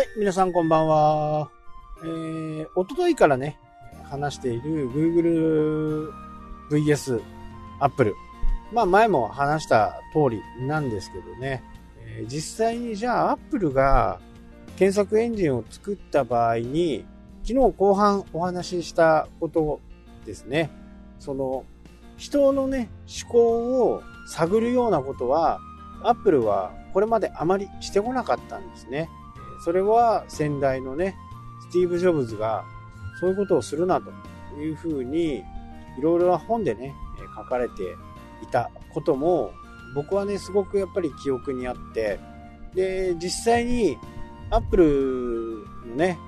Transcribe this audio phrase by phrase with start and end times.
[0.00, 1.50] はい、皆さんこんばんは。
[2.02, 3.58] えー、おとといからね、
[4.04, 6.10] 話している Google
[6.70, 7.20] VS
[7.80, 8.14] Apple。
[8.72, 11.62] まあ前も話した通りなんですけどね、
[11.98, 14.20] えー、実際にじゃあ Apple が
[14.78, 17.04] 検索エンジンを作った場合に、
[17.42, 19.80] 昨日後半お話ししたこと
[20.24, 20.70] ですね。
[21.18, 21.66] その、
[22.16, 22.88] 人のね、
[23.22, 25.60] 思考を探るようなことは、
[26.02, 29.10] Apple はこれまであまりしてこなかったんですね。
[29.64, 31.16] それは先代のね、
[31.68, 32.64] スティーブ・ジョブズが
[33.20, 34.10] そういうことをするなと
[34.58, 35.36] いうふうに、
[35.98, 36.94] いろいろな本でね、
[37.36, 37.82] 書かれて
[38.42, 39.52] いたことも、
[39.94, 42.18] 僕はね、すごくやっぱり記憶にあって、
[42.74, 43.98] で、実際に
[44.50, 46.18] Apple のね、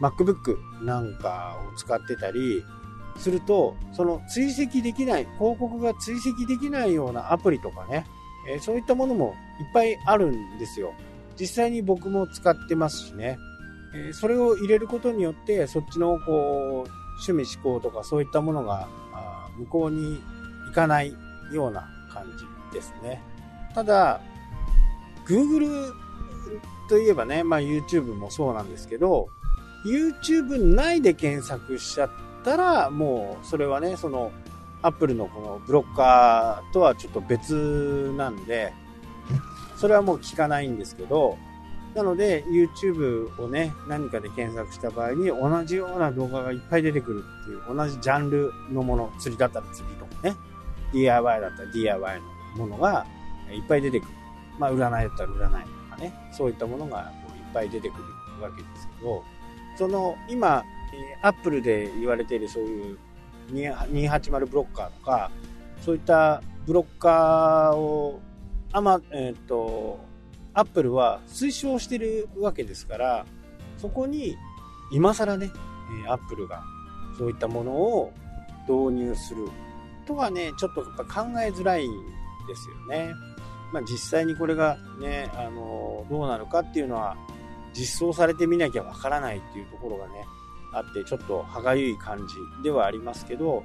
[0.00, 2.62] MacBook なんかを使ってたり
[3.18, 8.06] すると、その追跡できない、広告が追跡できないようなアプリとかね、
[8.48, 10.92] えそういったものもいっぱいあるんですよ。
[11.38, 13.38] 実際に僕も使ってますしね。
[13.94, 16.90] えそれを入れることによって、そっちのこう、
[17.26, 18.88] 趣味思考とかそういったものが
[19.58, 20.20] 向こうに
[20.66, 21.14] 行かない
[21.52, 23.22] ような感じですね。
[23.74, 24.20] ただ、
[25.26, 25.92] Google
[26.88, 29.28] といえばね、まあ YouTube もそうなんですけど、
[29.84, 32.10] YouTube 内で検索しちゃっ
[32.44, 34.32] たら、もうそれはね、その
[34.82, 38.72] Apple のこのブロッカーとはちょっと別なんで、
[39.76, 41.36] それはもう聞かないんですけど、
[41.94, 50.36] なので YouTube をね、何かで検索した場合に同じような動画がいっぱい出てくるっていう、同じジャンルのもの、釣りだったら釣りとかね、
[50.92, 52.20] DIY だったら DIY
[52.58, 53.06] のものが
[53.50, 54.08] いっぱい出てくる。
[54.58, 58.02] まあ占いだったら占いとかね、そういったものがこういっぱい出てくる
[58.42, 59.22] わけですけど、
[59.78, 60.64] その今、
[61.22, 62.98] アップルで言われているそういう
[63.52, 65.30] 280ブロッカーとか、
[65.80, 68.20] そういったブロッカーを、
[68.76, 69.98] あま、えっ、ー、と、
[70.52, 73.24] アップルは推奨してるわけですから、
[73.78, 74.36] そこに
[74.92, 75.50] 今更ね、
[76.06, 76.62] アップルが
[77.16, 78.12] そういったものを
[78.68, 79.48] 導入する
[80.06, 81.90] とはね、ちょっとやっぱ考えづらいん
[82.46, 83.14] ですよね。
[83.72, 87.16] まあ実際にこれがね、あの、どうなるかっていうのは
[87.72, 90.26] 実装されてみなきゃわからないっていうところがね、
[90.74, 93.64] あって、ちょっと歯がゆい感じではありますけど、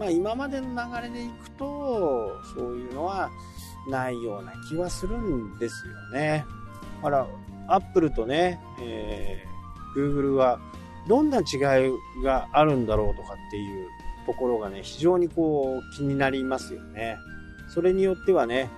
[0.00, 3.30] まあ今までの流れでいくと、そういうのは
[3.90, 6.46] ないような気はするんですよね。
[7.02, 7.26] だから、
[7.68, 10.58] アップルとね、えー、Google は
[11.06, 13.88] どんな違いがあるんだろうとかっていう
[14.24, 17.18] ところがね、非常にこう気になりますよね。
[17.68, 18.70] それによってはね、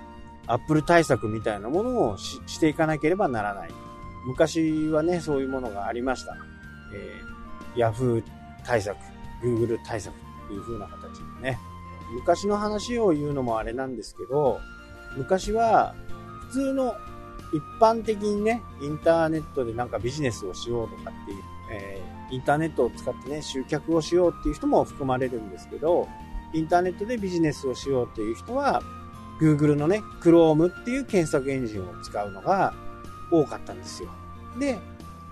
[0.49, 3.71] アップル対策みたいなものをしていかなければならない。
[4.27, 6.37] 昔はね、そういうものがありました。
[7.77, 8.25] えー、Yahoo
[8.65, 8.97] 対策、
[9.41, 10.12] Google 対策
[10.53, 11.59] いう風な形でね。
[12.13, 14.61] 昔の話を言うのもあれなんですけど、
[15.17, 15.95] 昔は
[16.49, 16.95] 普通の
[17.53, 21.39] 一般的にね、インターネットでなんかビジネスをしようとかっていう、
[21.71, 26.09] えー、インターネットを使ってね、集客をしようっていう人も含まれるんですけど、
[26.55, 28.83] インターネットでビジネスをしようっていう人は、
[29.41, 32.75] Google のね、Chrome っていう検索エンジンを使うのが
[33.31, 34.09] 多かったんですよ。
[34.59, 34.79] で、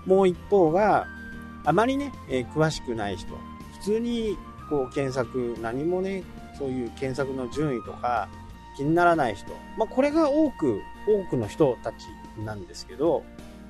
[0.05, 1.07] もう一方が、
[1.63, 3.27] あまりね、えー、詳しくない人、
[3.79, 4.37] 普通に
[4.71, 6.23] こう検索、何もね、
[6.57, 8.29] そういう検索の順位とか
[8.77, 11.95] 気にならない人、まあ、これが多く、多くの人たち
[12.45, 13.23] なんですけど、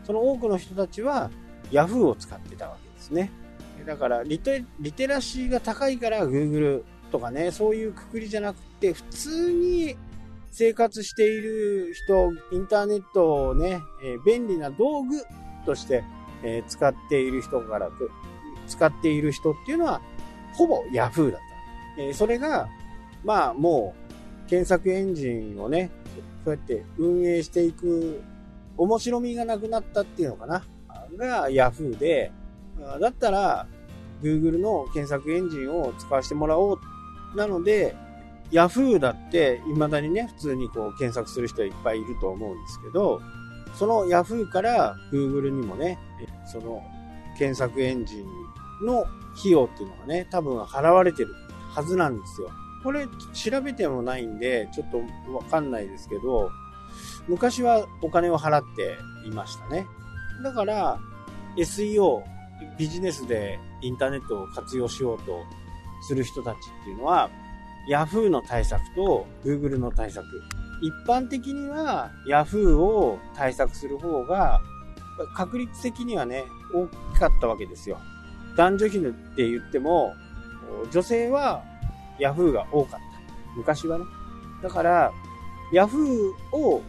[0.04, 1.32] その多くの人たちは
[1.72, 3.32] Yahoo を使ってたわけですね。
[3.86, 9.96] だからリテ、リテラシーが高いから Google とかね、そういうくくりじゃなくて、普通に
[10.52, 15.18] 生活している人、インターネットをね、えー、便利な道具
[15.66, 16.04] として、
[16.44, 17.90] えー、使っている人から、
[18.68, 20.02] 使っている人っていうのは、
[20.54, 21.42] ほぼ Yahoo だっ
[21.98, 22.02] た。
[22.02, 22.70] えー、それが、
[23.24, 23.94] まあも
[24.46, 25.90] う、検索エンジンをね、
[26.44, 28.22] そうやって運営していく
[28.78, 30.64] 面白みがなくなったっていうのかな？
[31.18, 32.32] が Yahoo で、
[33.00, 33.68] だったら
[34.22, 36.80] Google の検索エンジンを使わせてもらおう。
[37.36, 37.96] なので、
[38.52, 43.22] ヤフーだって未だにね、普通にこう検索する人はいっぱいいると思うんですけど、
[43.76, 45.98] そのヤフーから Google にもね、
[46.46, 46.84] その
[47.38, 48.26] 検索エンジン
[48.86, 49.06] の
[49.38, 51.34] 費用っていうのがね、多分払われてる
[51.70, 52.50] はずなんですよ。
[52.84, 54.98] これ調べてもないんで、ちょっと
[55.34, 56.50] わかんないですけど、
[57.28, 58.98] 昔はお金を払って
[59.28, 59.86] いましたね。
[60.44, 61.00] だから、
[61.58, 62.24] SEO、
[62.78, 65.44] ビジネスでインターネットを活用しようと
[66.08, 67.30] する人たちっていうのは、
[67.90, 70.26] Yahoo の対策と Google の対策。
[70.82, 74.60] 一般的には Yahoo を対策する方が
[75.36, 78.00] 確率的にはね、大きかったわけですよ。
[78.56, 79.02] 男女比っ
[79.36, 80.14] て言っても、
[80.92, 81.64] 女性は
[82.20, 83.00] Yahoo が多かった。
[83.56, 84.06] 昔はね。
[84.62, 85.12] だから、
[85.74, 86.82] Yahoo を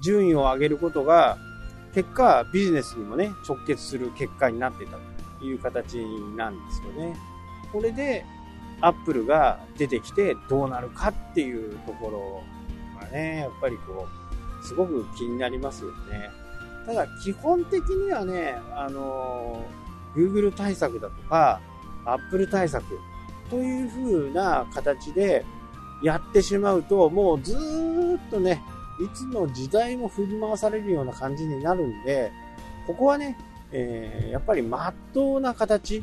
[0.00, 1.38] 順位を上げることが
[1.94, 4.98] 結果、ビジネスにもね、直結する結果になってた
[5.38, 5.96] という形
[6.36, 7.16] なんですよね。
[7.72, 8.24] これで、
[8.80, 12.42] アップルが出てきてどうなるかっていうとこ
[12.96, 14.08] ろがね、やっぱりこ
[14.60, 16.30] う、すごく気になりますよね。
[16.86, 19.64] ただ、基本的にはね、あの、
[20.16, 21.60] Google 対策だとか、
[22.04, 22.84] Apple 対策
[23.50, 25.44] という風な形で
[26.02, 28.62] やってしまうと、もうずーっとね、
[29.00, 32.32] いつの時代も振り回されるような感じになるんで、
[32.86, 33.38] ここはね、
[33.70, 36.02] えー、やっぱり真っ当な形、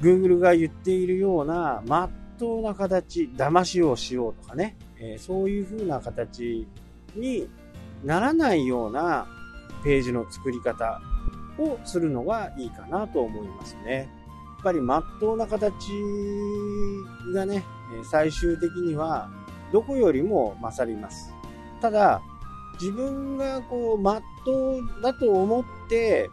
[0.00, 6.66] Google が言っているような真っ当な形、騙しをしようとかね、えー、そういう風な形
[7.14, 7.48] に
[8.02, 9.26] ならないような
[9.84, 11.00] ページの作り方
[11.58, 14.08] をするのがいいかなと思いますね。
[14.56, 15.72] やっぱり真っ当な形
[17.34, 17.64] がね、
[18.10, 19.28] 最終的には
[19.72, 21.34] どこよりも勝ります。
[21.80, 22.22] ただ、
[22.80, 26.30] 自分がこう、真っ当だと思って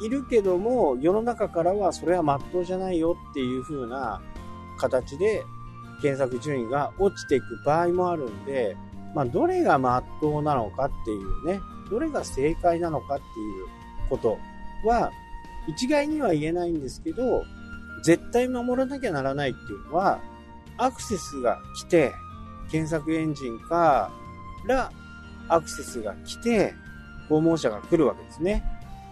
[0.00, 4.20] いるけども、世の中からはそれは真っ当じゃないよっていう風な
[4.76, 5.44] 形で
[6.00, 8.76] 検索順位が落ちていく場合もあるんで、
[9.14, 11.60] まあ、どれが真っ当なのかっていうね、
[11.90, 13.26] どれが正解なのかってい
[13.62, 14.38] うこと
[14.84, 15.12] は、
[15.66, 17.44] 一概には言えないんですけど、
[18.02, 20.20] 絶対守らなきゃならないっていうのは、
[20.76, 22.12] アクセスが来て、
[22.70, 24.10] 検索エンジンか
[24.66, 24.90] ら
[25.48, 26.74] アクセスが来て、
[27.28, 28.64] 訪問者が来るわけですね。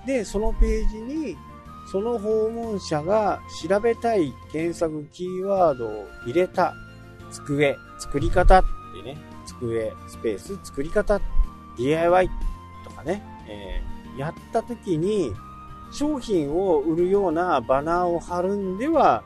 [0.06, 1.36] で、そのページに、
[1.90, 6.74] その訪問者が調べたい検索キーワードを入れた
[7.30, 8.64] 机、作り方っ
[9.04, 11.20] てね、机、スペース、作り方、
[11.76, 12.28] DIY
[12.84, 15.32] とかね、えー、やった時に、
[15.92, 19.22] 商品を売るようなバナーを貼るんでは、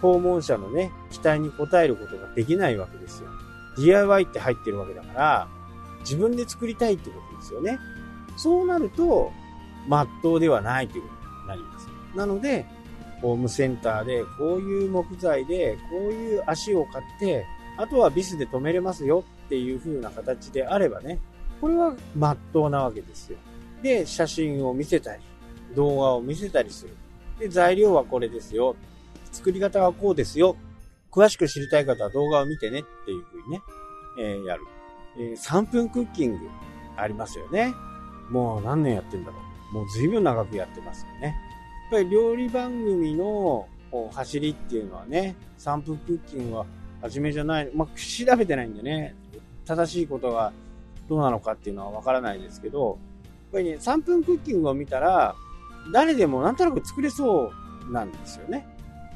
[0.00, 3.28] 訪問者のね、期待に応えることができないわけですよ。
[3.76, 5.48] DIY って入ってるわけだから、
[6.00, 7.78] 自分で作りたいってことですよね。
[8.36, 9.32] そうなると、
[9.88, 11.88] まっとうではないということになります。
[12.16, 12.66] なので、
[13.20, 17.44] ホームセンターでこういう木材でこういう足を買って、
[17.76, 21.18] あとはビスで止めれますよっていう風な形であればね、
[21.60, 23.38] これはまっとうなわけですよ。
[23.82, 25.22] で、写真を見せたり、
[25.74, 26.96] 動画を見せたりする。
[27.38, 28.76] で、材料はこれですよ。
[29.32, 30.56] 作り方はこうですよ。
[31.10, 33.60] 詳しく知りたい方は動画を見てねっていう風にね、
[34.18, 34.62] えー、やる。
[35.18, 36.38] えー、3分クッキング
[36.96, 37.74] ありますよね。
[38.30, 39.36] もう何年やってんだろ
[39.72, 39.74] う。
[39.74, 41.36] もう随分長くやってますよね。
[41.90, 43.66] やっぱり料理番組の
[44.12, 46.66] 走りっていうのはね、3分クッキングは
[47.00, 47.70] 初めじゃない。
[47.74, 49.14] まあ、調べてないんでね、
[49.64, 50.52] 正しいことが
[51.08, 55.34] どうなのかっていうのはわからないですけど、やっぱりね、3分クッキングを見たら、
[55.92, 57.52] 誰でもなんとなく作れそ
[57.88, 58.66] うなんですよね。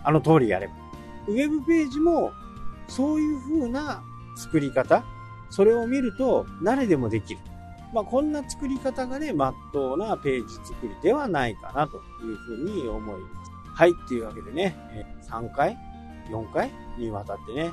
[0.05, 0.75] あの通りやれば。
[1.29, 2.33] ウェブページも、
[2.89, 4.03] そういう風な
[4.37, 5.05] 作り方、
[5.51, 7.41] それを見ると誰でもできる。
[7.93, 13.53] まあ、こんな作り方がね、まっとうなページ作りではないかなというふうに思います。
[13.75, 14.77] はい、っていうわけでね、
[15.29, 15.77] 3回
[16.31, 17.71] ?4 回にわたってね、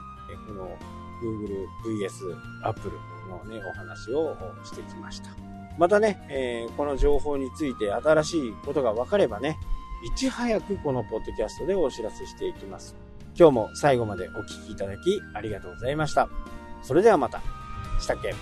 [0.48, 0.78] この
[1.22, 2.92] Google VS Apple
[3.30, 5.49] のね、お話をしてきました。
[5.80, 9.58] またね、えー、この情報について新しいことが分かればね、
[10.06, 12.96] いち早くこのポッドキャストでお知らせしていきます。
[13.34, 16.28] 今日も最後までお聴きいただきありがとうございました。
[16.84, 17.42] それではまた。
[17.98, 18.36] したっけ？